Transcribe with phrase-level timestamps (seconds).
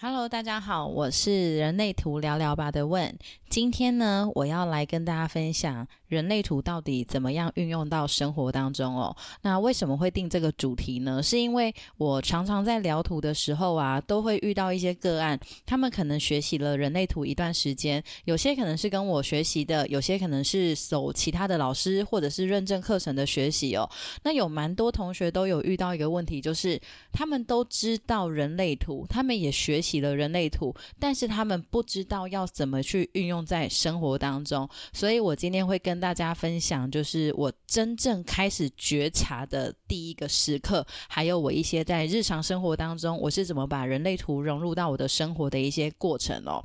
[0.00, 3.18] Hello，大家好，我是人类图聊聊吧的问。
[3.48, 9.16] 今天呢，我要来跟大家分享人类图到底怎么样运用到生活当中哦。
[9.42, 11.20] 那为什么会定这个主题呢？
[11.20, 23.88] 是因为我常常在聊图的时候啊，都会遇到一些个案，他们可能学习了人类图一段时间，有些可能是跟我学习的，有些可能是走其他的老师或者是认证课程的学习哦。
[24.22, 26.80] 那有蛮多同学都有遇到一个问题，就是
[27.10, 29.87] 他们都知道人类图，他们也学习。
[29.88, 46.62] 起了人类图，但是他们不知道要怎么去运用在生活当中，所以我今天会跟大家分享，就是我真正开始觉察的第一个时刻，还有我一些在日常生活当中，我是怎么把人类图融入到我的生活的一些过程哦。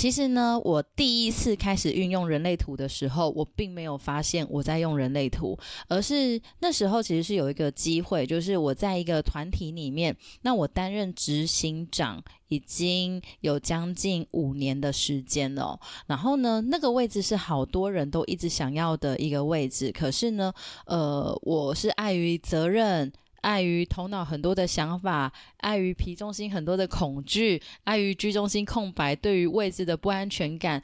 [0.00, 15.78] 其实呢，我第一次开始运用人类图的时候，我并没有发现我在用人类图，而是那时候其实是有一个机会，就是我在一个团体里面，那我担任执行长已经有将近五年的时间了。
[16.06, 20.50] 然后呢，那个位置是好多人都一直想要的一个位置，可是呢，
[20.86, 23.12] 呃，我是碍于责任。
[23.42, 30.82] 碍于头脑很多的想法，碍于皮中心很多的恐惧，碍于居中心空白，对于位置的不安全感，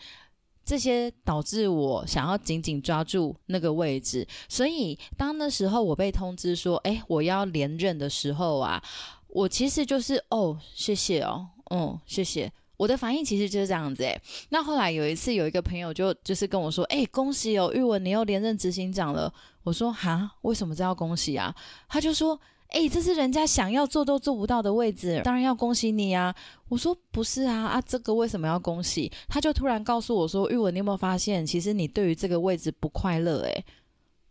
[0.65, 4.27] 这些导致我想要紧紧抓住那个位置。
[4.48, 8.83] 所以，当那时候我被通知说，哎，我要连任的时候啊，
[9.29, 12.53] 我其实就是哦，谢谢哦，嗯，谢谢。
[12.77, 14.21] 我的反应其实就是这样子诶。
[14.51, 19.33] 那后来有一次，有一个朋友就就是跟我说，哎，恭喜哦，玉文你又连任执行长了。
[19.63, 21.55] 我说哈，为什么这要恭喜啊？
[21.89, 22.39] 他就说，
[22.69, 26.35] 哎，这是人家想要做都做不到的位置，当然要恭喜你啊。
[26.69, 29.11] 我说不是啊，啊，这个为什么要恭喜？
[29.29, 33.41] 他就突然告诉我说，玉文，你有没有发现，其实你对于这个位置不快乐？
[33.43, 33.65] 诶，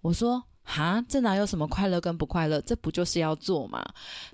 [0.01, 2.59] 我说哈，这哪有什么快乐跟不快乐？
[2.61, 3.85] 这不就是要做吗？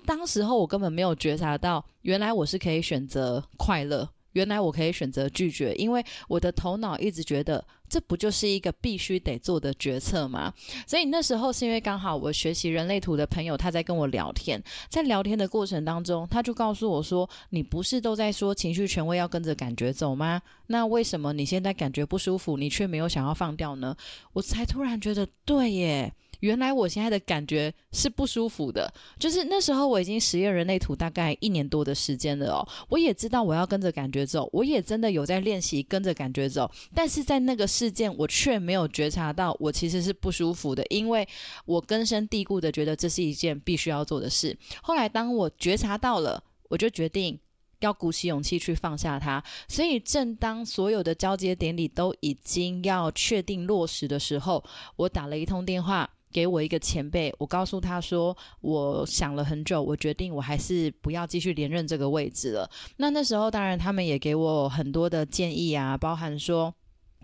[0.04, 4.08] 当时候我根本没有觉察到，原来我是可以选择快乐。
[4.32, 7.62] 原来我可以选择拒绝，因为我的头脑一直觉得
[7.92, 10.50] 这不就是一个必须得做的决策吗？
[10.86, 20.40] 所以那时候是因为刚好我学习人类图的朋友他在跟我聊天，在聊天的过程当中，他就告诉我说：“你不是都在说情绪权威要跟着感觉走吗？
[20.68, 23.94] 那为什么你现在感觉不舒服，你却没有想要放掉呢？”
[24.32, 26.14] 我才突然觉得，对耶。
[26.42, 41.26] 原来我现在的感觉是不舒服的，就是那时候我已经实验人类图大概一年多的时间了哦，我也知道我要跟着感觉走，我也真的有在练习跟着感觉走，但是在那个事件我却没有觉察到我其实是不舒服的，因为
[41.64, 44.58] 我根深蒂固的觉得这是一件必须要做的事。
[44.82, 47.38] 后来当我觉察到了，我就决定
[47.78, 49.40] 要鼓起勇气去放下它。
[49.68, 54.64] 所以正当所有的交接典礼都已经要确定落实的时候，
[54.96, 56.10] 我打了一通电话。
[56.32, 62.68] 给我一个前辈，我告诉他说，我想了很久，我决定我还是不要继续连任这个位置了。
[62.96, 66.74] 那那时候，当然他们也给我很多的建议啊，包含说，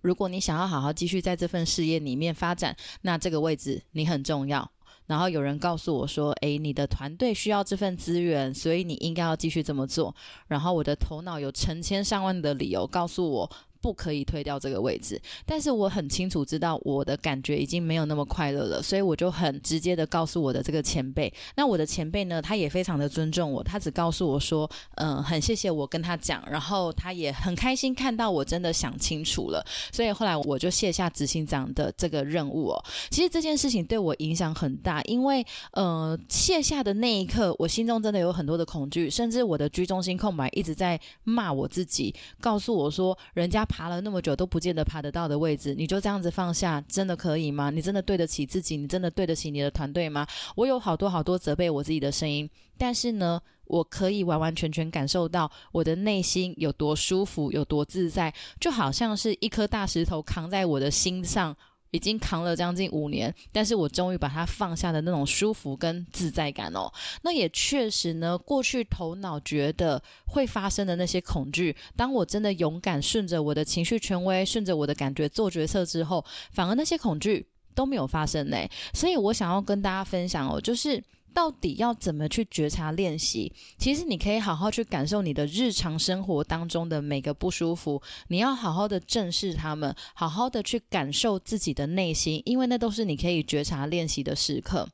[0.02, 4.70] 如果你想要好好继续在这份事业里面发展，那这个位置你很重要。
[5.06, 10.14] 然后有人告诉我说，诶，你的团队需要这份资源，所以你应该要继续这么做。
[10.48, 13.50] 然后我的头脑有成千上万的理由告诉我。
[13.80, 21.32] 不可以推掉这个位置，但是我很清楚知道我的感觉已经没有那么快乐了，所以我就很直接的告诉我的这个前辈。
[21.54, 32.84] 那我的前辈呢，他也非常的尊重我，他只告诉我说，嗯，很谢谢我跟他讲，然后他也很开心看到我真的想清楚了，所以后来我就卸下执行长的这个任务哦。
[33.10, 43.64] 其实这件事情对我影响很大，因为呃卸下的那一刻，我心中真的有很多的恐惧，甚至我的居中心空白一直在骂我自己，告诉我说人家。
[43.68, 47.70] 爬了那么久都不见得爬得到的位置，你就这样子放下，真的可以吗？
[47.70, 48.76] 你真的对得起自己？
[48.76, 50.26] 你真的对得起你的团队吗？
[50.56, 61.56] 我有好多好多责备我自己的声音，但是呢，我可以完完全全感受到我的内心有多舒服，有多自在，就好像是一颗大石头扛在我的心上。
[61.90, 78.70] 已经扛了将近五年，但是我终于把它放下的那种舒服跟自在感哦，那也确实呢，过去头脑觉得会发生的那些恐惧，当我真的勇敢顺着我的情绪权威，顺着我的感觉做决策之后，反而那些恐惧都没有发生嘞。
[78.92, 81.02] 所以我想要跟大家分享哦，就是。
[81.34, 83.52] 到底要怎么去觉察练习？
[83.78, 94.88] 其实你可以好好去感受你的日常生活当中的每个不舒服，你要好好的正视他们，好好的去感受自己的内心，因为那都是你可以觉察练习的时刻。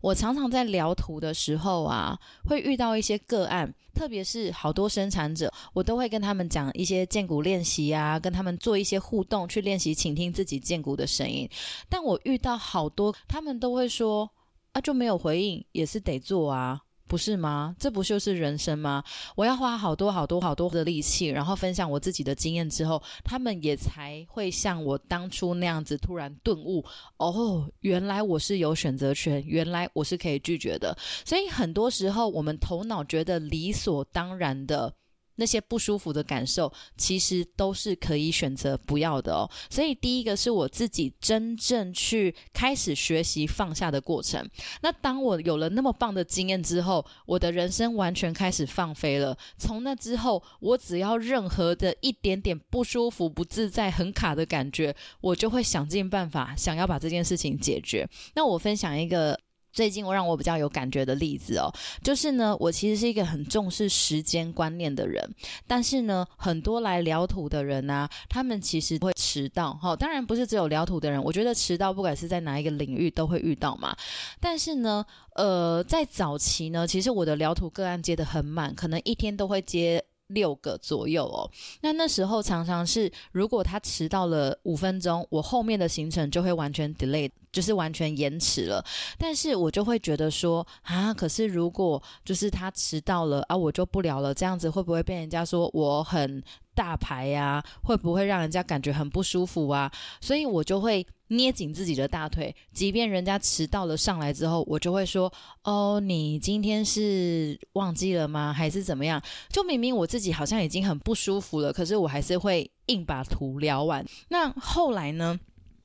[0.00, 2.18] 我常常在聊图的时候啊，
[2.48, 11.46] 会遇到一些个案，特别是好多生产者，我都会跟他们讲一些建骨练习啊，跟他们做一些互动，去练习倾听自己建骨的声音。
[11.90, 14.30] 但我遇到好多，他们都会说。
[14.72, 16.80] 啊，就没有回应，也是得做啊。
[17.06, 17.74] 不是吗？
[17.76, 19.02] 这不就是人生吗？
[19.34, 26.84] 我要花好多好多好多的力气，然后分享我自己的经验之后，他们也才会像我当初那样子突然顿悟。
[27.16, 30.96] 哦，原来我是有选择权，原来我是可以拒绝的。
[31.24, 34.94] 所以很多时候，我们头脑觉得理所当然的。
[35.40, 39.50] 那些不舒服的感受，其实都是可以选择不要的哦。
[39.70, 44.46] 所以第一个是我自己真正去开始学习放下的过程。
[44.82, 49.36] 那当我有了那么棒的经验之后，我的人生完全开始放飞了。
[49.56, 58.06] 从那之后，我只要任何的一点点不舒服、不自在、很卡的感觉，我就会想尽办法想要把这件事情解决。
[58.34, 59.40] 那我分享一个。
[59.72, 61.72] 最近我让我比较有感觉的例子哦，
[62.02, 65.28] 就是呢，我其实是一个很重视时间观念的人，
[65.66, 69.94] 但是呢，很多来聊土的人呢，他们其实会迟到哈。
[69.94, 73.96] 当然不是只有聊土的人，我觉得迟到不管是在哪一个领域都会遇到嘛。
[74.40, 80.04] 但是呢，呃，在早期呢，其实我的聊土个案接的很满，可能一天都会接。
[80.30, 81.48] 六个左右哦，
[81.82, 88.84] 那那时候常常是，如果他迟到了五分钟，我后面的行程就会完全 delay，就是完全延迟了。
[89.18, 96.42] 但是我就会觉得说，啊，可是如果就是他迟到了啊，我就不聊了，这样子会不会被人家说我很？
[96.80, 99.92] 大牌呀，会不会让人家感觉很不舒服啊？
[100.18, 105.30] 所以我就会捏紧自己的大腿，即便人家迟到了上来之后，我就会说
[105.62, 108.50] ：“哦，你今天是忘记了吗？
[108.50, 109.22] 还是怎么样？”
[109.52, 114.02] 就明明我自己好像已经很不舒服了，可是我还是会硬把图聊完。
[114.30, 115.38] 那后来呢？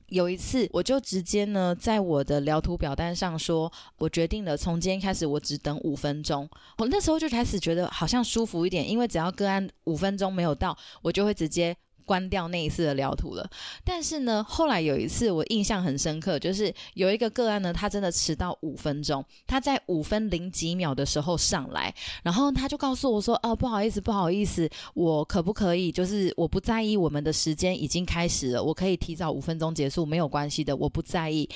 [0.08, 6.48] 有一次，我就直接呢，在我的聊图表单上说，我决定了，从今天开始，我只等五分钟。
[6.78, 11.76] 我那时候就开始觉得好像舒服一点，因为只要个案五分钟没有到，我就会直接。
[12.06, 13.50] 关掉那一次的聊图了，
[13.84, 21.94] 但是呢，后来有一次我印象很深刻，就是有一个个案呢，他真的迟到五分钟，他在五分零几秒的时候上来，
[22.24, 31.50] 然后他就告诉我说：“哦，不好意思，不好意思，我可不可以就是我不在意我们的时间已经开始了，我可以提早五分钟结束，没有关系的，我不在意。”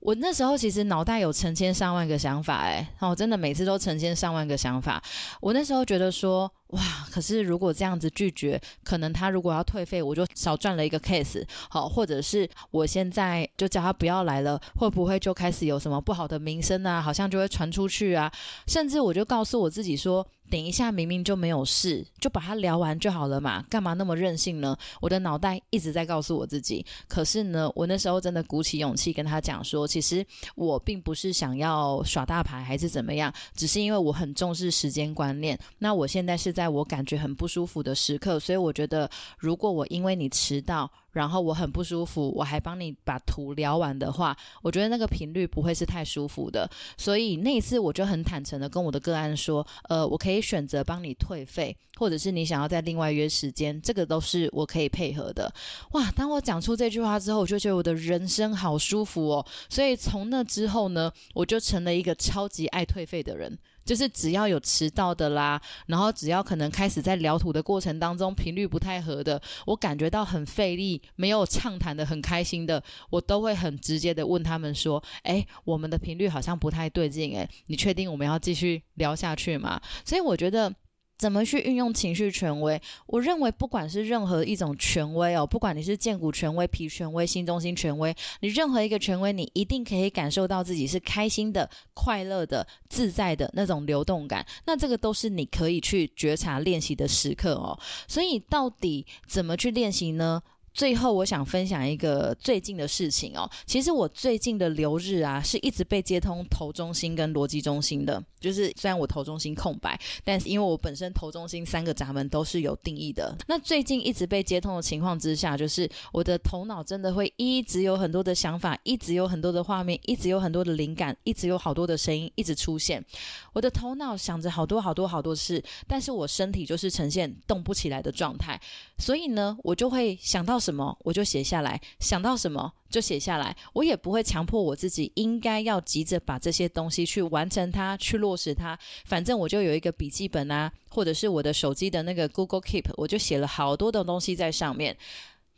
[0.00, 5.02] 我那时候其实脑袋有成千上万个想法，哎，哦，真的每次都成千上万个想法。
[5.40, 6.50] 我那时候觉得说。
[6.72, 6.82] 哇！
[7.10, 11.42] 可是如果这样子拒绝，可能他如果要退费，我就少赚了一个 case。
[11.70, 17.00] 好，或者是我现在就叫他不要来了，会不会就开始有什么不好的名声啊？
[17.00, 18.30] 好像就会传出去啊。
[18.66, 24.76] 甚至我就告诉我自己说，等一下明明就没有事，就把它聊完就好了嘛，干嘛那么任性呢？
[25.00, 26.84] 我的脑袋一直在告诉我自己。
[27.06, 35.58] 可是呢，我那时候真的鼓起勇气跟他讲说，其实我并不是想要耍大牌还是怎么样，只是因为我很重视时间观念。
[35.78, 36.48] 那我现在是。
[36.58, 39.08] 在我感觉很不舒服的时刻，所以我觉得，
[39.38, 46.68] 如果我因为你迟到，然后我很不舒服，我还帮你把图聊完的话，我觉得那个频率不会是太舒服的。
[46.96, 55.52] 所以那一次我就很坦诚的跟我的个案说，呃，我可以选择帮你退费，或者是你想要再另外约时间，这个都是我可以配合的。
[55.92, 56.10] 哇！
[56.12, 59.46] 当我讲出这句话之后，我就觉得我的人生好舒服哦。
[59.68, 63.58] 所以从那之后呢，我就成了一个超级爱退费的人。
[63.88, 80.70] 就是只要有迟到的啦，然后只要可能开始在聊土的过程当中频率不太合的，我感觉到很费力，没有畅谈的很开心的，我都会很直接的问他们说：“哎，我们的频率好像不太对劲，哎，你确定我们要继续聊下去吗？”所以我觉得。
[81.18, 82.80] 怎么去运用情绪权威？
[83.06, 94.46] 我认为，不管是任何一种权威哦，不管你是建股权威、皮权威、心中心权威，你任何一个权威，你一定可以感受到自己是开心的、快乐的、自在的那种流动感。
[94.64, 97.76] 那这个都是你可以去觉察练习的时刻哦。
[98.06, 100.40] 所以，到底怎么去练习呢？
[100.78, 103.50] 最后，我想分享一个最近的事情哦。
[103.66, 108.22] 其实我最近的流日啊，是一直被接通头中心跟逻辑中心的。
[108.38, 113.36] 就是虽然我头中心空白，但是因为我本身头中心三个闸门都是有定义的。
[113.48, 123.04] 那最近一直被接通的情况之下，就是我的头脑真的会一直有很多的想法，一直有很多的画面，一直有很多的灵感，一直有好多的声音一直出现。
[123.52, 128.60] 我的头脑想着好多好多好多事，但是我身体就是呈现动不起来的状态。
[128.98, 130.56] 所以呢，我就会想到。
[130.68, 138.78] 什么我就写下来，想到什么就写下来，我也不会强迫我自己应该要急着把这些东西去完成它，去落实它。
[139.06, 144.94] 反正我就有一个笔记本啊，或者是我的手机的那个 Google Keep，我就写了好多的东西在上面。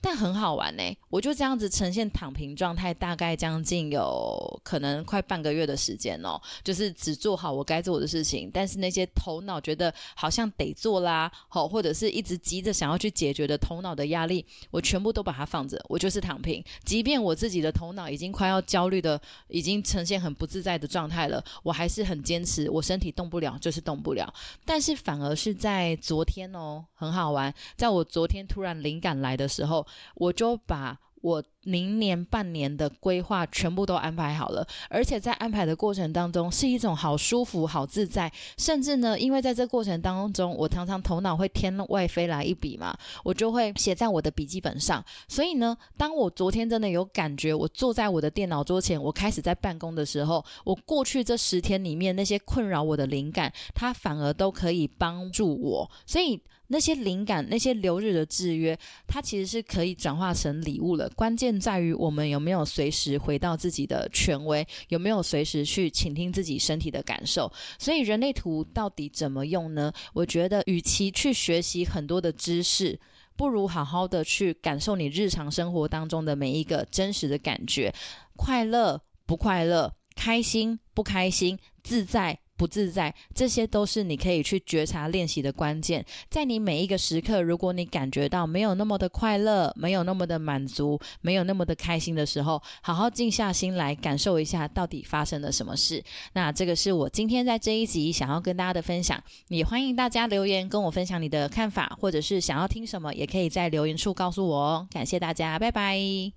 [0.02, 16.64] 但很好玩呢，我就这样子呈现躺平状态，大概将近有可能快半个月的时间哦，就是只做好我该做的事情，但是那些头脑觉得好像得做啦，好或者是一直急着想要去解决的头脑的压力，我全部都把它放着，我就是躺平。
[16.82, 24.32] 即便我自己的头脑已经快要焦虑的，已经呈现很不自在的状态了，我还是很坚持，我身体动不了就是动不了。
[24.64, 29.86] 但是反而是在昨天哦，很好玩，在我昨天突然灵感来的时候。
[30.14, 45.04] 我就把我明年半年的规划全部都安排好了，而且在安排的过程当中是一种好舒服、好自在，甚至呢，因为在这过程当中，我常常头脑会天外飞来一笔嘛，我就会写在我的笔记本上。
[45.28, 55.90] 所以呢，当我昨天真的有感觉，我坐在我的电脑桌前，我开始在办公的时候，我过去这十天里面那些困扰我的灵感，它反而都可以帮助我。
[56.06, 56.40] 所以。
[56.72, 61.10] 那些灵感，那些流日的制约，它其实是可以转化成礼物了。
[61.16, 67.52] 关键键在于我们有没有随时回到自己的权威，有没有随时去倾听自己身体的感受。
[67.78, 69.92] 所以人类图到底怎么用呢？
[70.12, 72.98] 我觉得，与其去学习很多的知识，
[73.36, 77.92] 不如好好的去感受你日常生活当中的每一个真实的感觉，
[78.36, 82.38] 快乐不快乐，开心不开心，自在。
[82.60, 86.04] 不自在，这些都是你可以去觉察练习的关键。
[86.28, 96.04] 在你每一个时刻，如果你感觉到没有那么的快乐，没有那么的满足，没有那么的开心的时候，好好静下心来感受一下，到底发生了什么事。
[96.34, 99.18] 那这个是我今天在这一集想要跟大家的分享。
[99.48, 104.88] 也欢迎大家留言跟我分享你的看法，或者是想要听什么，也可以在留言处告诉我哦。
[104.90, 106.28] 感谢大家，拜拜。